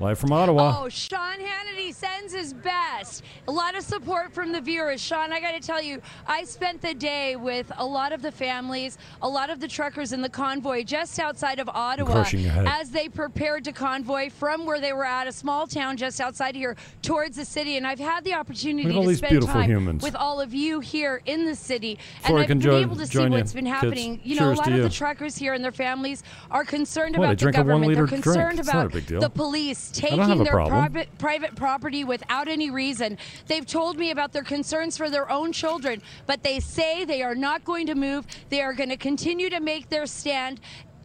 [0.00, 0.82] Live from Ottawa.
[0.84, 3.22] Oh, Sean Hannity sends his best.
[3.48, 5.00] A lot of support from the viewers.
[5.00, 8.32] Sean, I got to tell you, I spent the day with a lot of the
[8.32, 12.52] families, a lot of the truckers in the convoy just outside of Ottawa crushing your
[12.52, 12.66] head.
[12.66, 16.54] as they prepared to convoy from where they were at, a small town just outside
[16.54, 17.76] here, towards the city.
[17.76, 20.02] And I've had the opportunity Look at all to spend time humans.
[20.02, 21.98] with all of you here in the city.
[22.22, 24.20] Before and I've been join- able to see what's been kids, happening.
[24.24, 24.82] You know, a lot of you.
[24.82, 27.94] the truckers here and their families are concerned What, about the drink government.
[27.94, 28.24] They're drink.
[28.24, 29.20] concerned It's not a about big deal.
[29.20, 33.18] the police I taking their private private property without any reason.
[33.46, 37.34] They've told me about their concerns for their own children, but they say they are
[37.34, 38.26] not going to move.
[38.48, 40.60] They are going to continue to make their stand.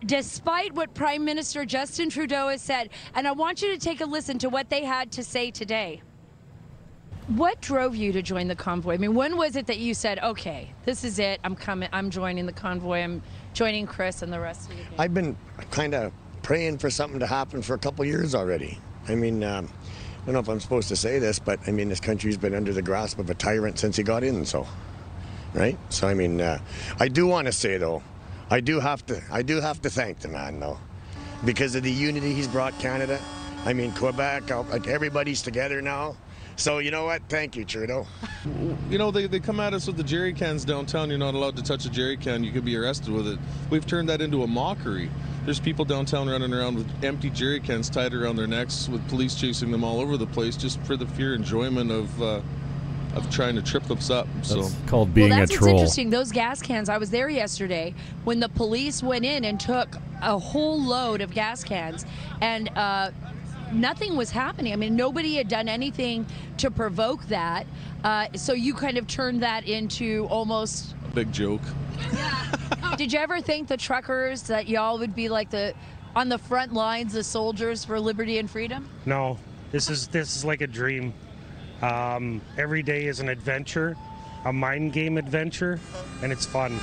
[0.05, 4.05] Despite what Prime Minister Justin Trudeau has said, and I want you to take a
[4.05, 6.01] listen to what they had to say today.
[7.27, 8.93] What drove you to join the convoy?
[8.93, 11.39] I mean, when was it that you said, "Okay, this is it.
[11.43, 11.89] I'm coming.
[11.91, 12.99] I'm joining the convoy.
[12.99, 13.23] I'm
[13.53, 14.85] joining Chris and the rest of you"?
[14.99, 15.35] I've been
[15.71, 16.13] kind of
[16.45, 18.77] praying for something to happen for a couple years already.
[19.07, 19.67] I mean, um,
[20.21, 22.53] I don't know if I'm supposed to say this, but I mean, this country's been
[22.53, 24.67] under the grasp of a tyrant since he got in, so,
[25.55, 25.75] right?
[25.89, 26.59] So, I mean, uh,
[26.99, 28.03] I do want to say, though,
[28.51, 30.77] I do have to, I do have to thank the man, though,
[31.45, 33.19] because of the unity he's brought Canada.
[33.65, 36.15] I mean, Quebec, like everybody's together now.
[36.57, 37.21] So, you know what?
[37.27, 38.07] Thank you, Trudeau.
[38.89, 41.09] You know, they, they come at us with the jerry cans downtown.
[41.09, 42.43] You're not allowed to touch a jerry can.
[42.43, 43.39] You could be arrested with it.
[43.69, 45.09] We've turned that into a mockery.
[45.43, 49.35] There's people downtown running around with empty jerry cans tied around their necks with police
[49.35, 52.41] chasing them all over the place just for the pure enjoyment of uh,
[53.15, 54.27] of trying to trip us up.
[54.41, 55.77] So That's called being well, that's a what's troll.
[55.77, 56.09] interesting.
[56.09, 56.89] Those gas cans.
[56.89, 57.93] I was there yesterday
[58.23, 62.05] when the police went in and took a whole load of gas cans,
[62.41, 63.11] and uh,
[63.71, 64.73] nothing was happening.
[64.73, 66.25] I mean, nobody had done anything
[66.57, 67.65] to provoke that.
[68.03, 70.95] Uh, so you kind of turned that into almost.
[71.05, 71.61] A big joke.
[72.97, 75.73] Did you ever think the truckers that y'all would be like the
[76.15, 78.89] on the front lines, the soldiers for liberty and freedom?
[79.05, 79.37] No,
[79.71, 81.13] this is this is like a dream.
[81.81, 83.97] Um, every day is an adventure,
[84.45, 85.79] a mind game adventure,
[86.23, 86.79] and it's fun.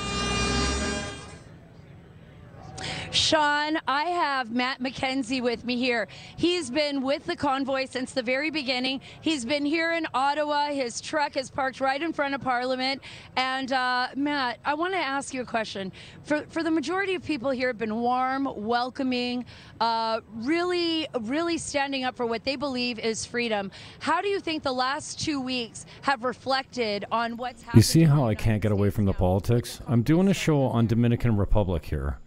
[3.12, 6.08] Sean, I have Matt McKenzie with me here.
[6.36, 9.02] He's been with the convoy since the very beginning.
[9.20, 10.68] He's been here in Ottawa.
[10.68, 13.02] His truck is parked right in front of Parliament.
[13.36, 15.92] And uh, Matt, I want to ask you a question.
[16.24, 19.44] For for the majority of people here, have been warm, welcoming,
[19.80, 23.70] uh, really, really standing up for what they believe is freedom.
[23.98, 27.78] How do you think the last two weeks have reflected on what's happening?
[27.78, 29.80] You see how I can't get away from the politics?
[29.86, 32.18] I'm doing a show on Dominican Republic here,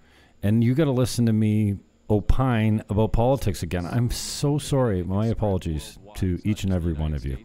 [0.46, 1.76] and you got to listen to me
[2.08, 3.86] opine about politics again.
[3.86, 5.02] I'm so sorry.
[5.02, 7.38] My apologies to each and every one of you.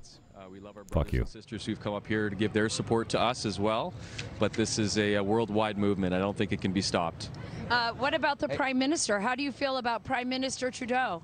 [0.93, 1.25] Fuck you.
[1.25, 3.95] sisters who've come up here to give their support to us as well.
[4.39, 6.15] But this is a, a worldwide movement.
[6.15, 7.31] I don't think it can be stopped.
[7.71, 9.21] Uh, what about the Prime Minister?
[9.21, 11.23] How do you feel about Prime Minister Trudeau?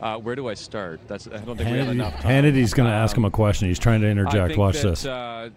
[0.00, 1.00] Uh, where do I start?
[1.06, 2.22] That's I don't think we have enough time.
[2.22, 3.68] Hannity's going to ask him a question.
[3.68, 4.48] He's trying to I interject.
[4.48, 5.04] think Watch that, this.
[5.04, 5.50] Uh,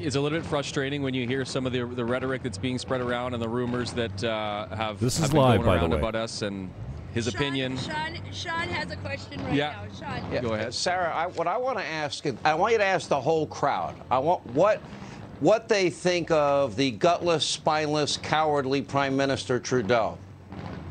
[0.00, 2.78] it's a little bit frustrating when you hear some of the, the rhetoric that's being
[2.78, 5.80] spread around and the rumors that uh, have, This have been live, going by the
[5.82, 5.98] around way.
[5.98, 6.70] about us and
[7.14, 7.76] his opinion.
[7.78, 9.74] Sean, Sean has a question right Yeah.
[10.00, 10.08] now.
[10.20, 10.32] Sean.
[10.32, 10.74] Yeah, Go ahead.
[10.74, 11.12] Sarah.
[11.14, 13.94] I, what I want to ask, I want you to ask the whole crowd.
[14.10, 14.80] I want what
[15.40, 20.16] what they think of the gutless, spineless, cowardly Prime Minister Trudeau.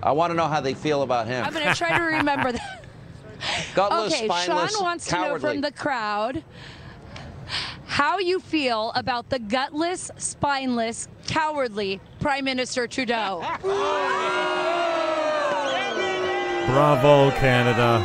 [0.04, 1.44] I want to know how they feel about him.
[1.44, 2.86] I'm going to try to remember that.
[3.76, 6.44] Gutless, okay, spineless, Sean wants to know from the crowd
[7.96, 13.40] how you feel about the gutless, spineless, cowardly Prime Minister Trudeau.
[16.68, 18.02] Bravo, Canada.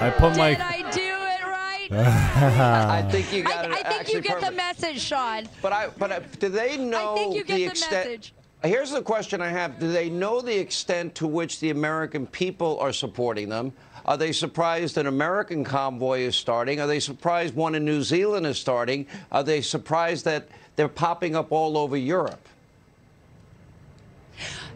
[0.00, 0.54] I put my.
[0.54, 1.88] Did I do it right?
[1.92, 3.70] I think you got it.
[3.70, 5.48] I think you actually get the message, Sean.
[5.62, 8.06] But I, but I, do they know think you get the extent?
[8.08, 8.34] message.
[8.64, 12.76] Here's the question I have: Do they know the extent to which the American people
[12.80, 13.72] are supporting them?
[14.06, 16.80] Are they surprised an American convoy is starting?
[16.80, 19.06] Are they surprised one in New Zealand is starting?
[19.32, 22.48] Are they surprised that they're popping up all over Europe?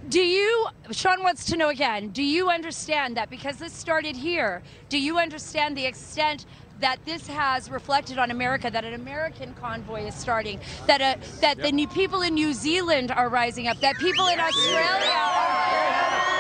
[0.09, 4.63] Do you, Sean wants to know again, do you understand that because this started here,
[4.89, 6.47] do you understand the extent
[6.81, 11.59] that this has reflected on America, that an American convoy is starting, that a, that
[11.59, 15.87] the new people in New Zealand are rising up, that people in Australia are rising
[15.87, 16.31] up.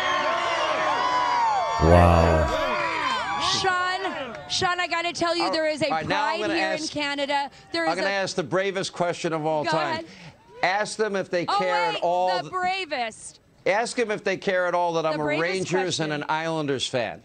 [1.83, 2.30] Wow.
[4.51, 6.73] Sean, Sean, I got to tell you, there is a all right, pride gonna here
[6.73, 7.51] in Canada.
[7.73, 9.93] There is I'm is going to ask the bravest question of all Go time.
[9.93, 10.07] ahead.
[10.63, 12.37] Ask them if they oh care wait, at all.
[12.37, 13.41] the th- bravest.
[13.67, 16.87] ask them if they care at all that I'm a bravest Rangers and an Islanders
[16.87, 17.23] fan.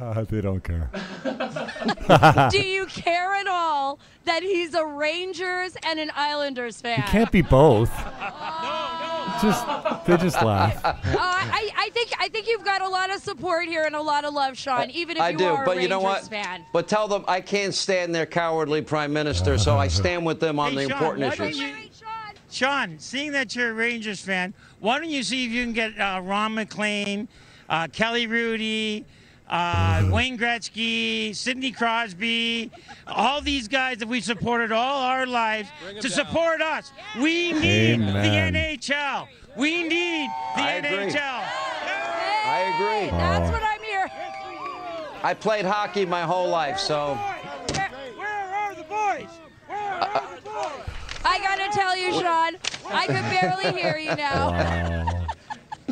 [0.00, 0.90] Uh, they don't care.
[2.50, 6.98] Do you care at all that he's a Rangers and an Islanders fan?
[6.98, 7.90] You can't be both.
[9.42, 9.66] Just
[10.06, 10.82] they just laugh.
[11.06, 14.00] Uh, I, I think I think you've got a lot of support here and a
[14.02, 14.90] lot of love, Sean.
[14.90, 16.22] Even if I you do, are a but Rangers you know what?
[16.24, 16.64] fan.
[16.72, 20.58] But tell them I can't stand their cowardly prime minister, so I stand with them
[20.58, 21.60] on Hey, the Sean, important why don't issues.
[21.60, 21.72] you-
[22.50, 25.98] Sean, seeing that you're a Rangers fan, why don't you see if you can get
[25.98, 27.28] uh, Ron MacLean,
[27.68, 29.04] uh, Kelly Hrudey,
[29.48, 32.70] uh, Wayne Gretzky, Sidney Crosby,
[33.06, 35.68] all these guys that we supported all our lives
[36.00, 36.92] to support us.
[37.20, 38.52] We need Amen.
[38.52, 39.28] the NHL.
[39.56, 41.12] We need the I agree.
[41.12, 41.44] NHL.
[42.48, 43.10] I agree.
[43.10, 44.10] That's what I'm here.
[45.22, 49.28] I played hockey my whole life, so Where are the boys?
[49.66, 50.84] Where are the boys?
[51.24, 52.56] I gotta tell you, Sean,
[52.88, 55.25] I could barely hear you now.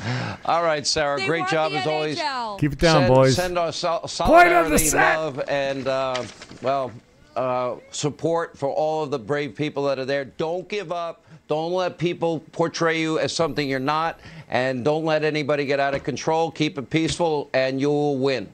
[0.44, 1.18] all right, Sarah.
[1.18, 2.20] They great job the as always.
[2.58, 3.36] Keep it down, send, boys.
[3.36, 6.24] Send our sol- of the solidarity, love, and uh,
[6.62, 6.92] well,
[7.36, 10.24] uh, support for all of the brave people that are there.
[10.24, 11.24] Don't give up.
[11.46, 15.94] Don't let people portray you as something you're not, and don't let anybody get out
[15.94, 16.50] of control.
[16.50, 18.48] Keep it peaceful, and you will win.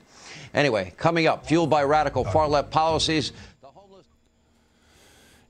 [0.54, 3.32] Anyway, coming up, fueled by radical far left policies.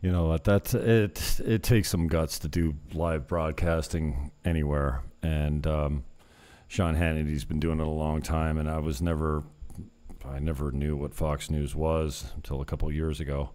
[0.03, 0.45] You know what?
[0.45, 1.41] That's it.
[1.41, 6.05] It takes some guts to do live broadcasting anywhere, and um,
[6.69, 9.43] Sean Hannity's been doing it a long time, and I was never,
[10.25, 13.51] I never knew what Fox News was until a couple years ago,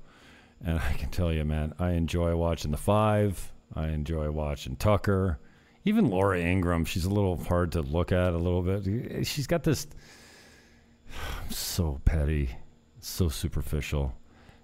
[0.64, 3.52] and I can tell you, man, I enjoy watching the Five.
[3.74, 5.40] I enjoy watching Tucker,
[5.84, 6.86] even Laura Ingraham.
[6.86, 9.26] She's a little hard to look at a little bit.
[9.26, 9.88] She's got this
[11.50, 12.50] so petty,
[13.00, 14.14] so superficial.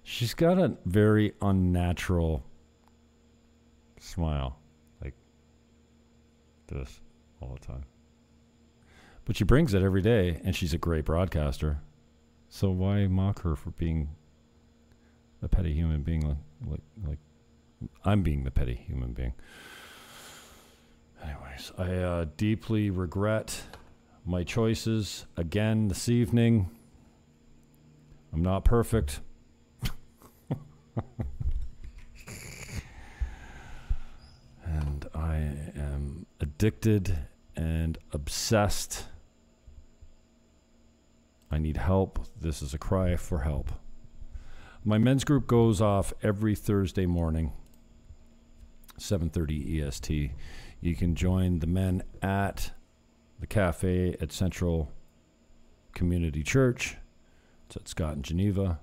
[0.02, 2.44] She's got a very unnatural
[4.00, 4.58] smile,
[6.72, 7.00] this
[7.40, 7.84] all the time.
[9.24, 11.80] But she brings it every day, and she's a great broadcaster.
[12.48, 14.10] So why mock her for being
[15.42, 16.26] a petty human being?
[16.26, 17.18] Like, like, like
[18.04, 19.32] I'm being the petty human being.
[21.22, 23.62] Anyways, I uh, deeply regret
[24.24, 26.68] my choices again this evening.
[28.32, 29.20] I'm not perfect.
[34.64, 35.36] and I
[35.76, 37.16] am addicted
[37.54, 39.06] and obsessed.
[41.50, 42.26] I need help.
[42.38, 43.70] This is a cry for help.
[44.84, 47.52] My men's group goes off every Thursday morning,
[48.98, 50.32] 7:30 EST.
[50.80, 52.72] You can join the men at
[53.38, 54.90] the cafe at Central
[55.94, 56.96] Community Church.
[57.66, 58.80] It's at Scott and Geneva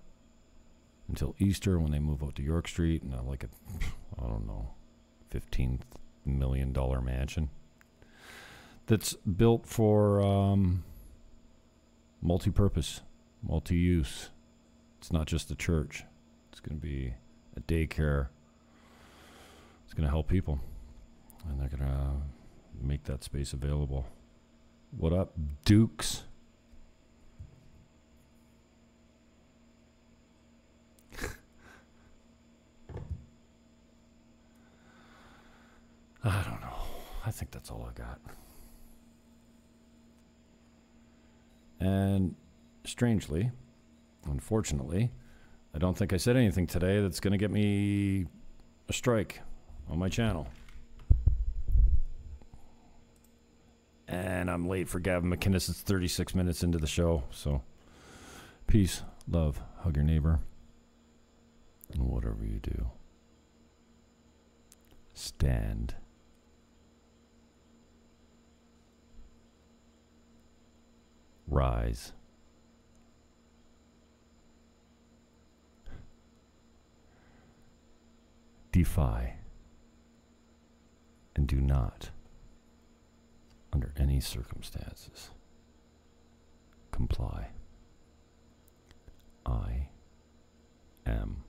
[1.09, 3.49] until Easter when they move out to York Street and uh, like a,
[4.17, 4.69] I don't know,
[5.29, 5.81] fifteen
[6.25, 7.49] million dollar mansion
[8.87, 10.83] that's built for um,
[12.21, 13.01] multi-purpose,
[13.43, 14.29] multi-use.
[14.97, 16.03] It's not just a church.
[16.51, 17.13] It's going to be
[17.55, 18.27] a daycare.
[19.85, 20.59] It's going to help people,
[21.47, 22.11] and they're going to
[22.81, 24.05] make that space available.
[24.97, 25.33] What up,
[25.65, 26.23] Dukes?
[36.29, 36.67] I don't know.
[37.25, 38.19] I think that's all I got.
[41.79, 42.35] And
[42.83, 43.51] strangely,
[44.29, 45.11] unfortunately,
[45.73, 48.27] I don't think I said anything today that's going to get me
[48.87, 49.41] a strike
[49.89, 50.47] on my channel.
[54.07, 55.69] And I'm late for Gavin McInnes.
[55.69, 57.23] It's 36 minutes into the show.
[57.31, 57.63] So,
[58.67, 60.39] peace, love, hug your neighbor,
[61.93, 62.87] and whatever you do,
[65.13, 65.95] stand.
[71.49, 72.13] rise.
[78.71, 79.35] Defy
[81.35, 82.11] and do not,
[83.73, 85.31] under any circumstances,
[86.91, 87.47] comply.
[89.45, 89.87] I
[91.05, 91.43] am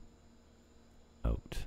[1.23, 1.65] out.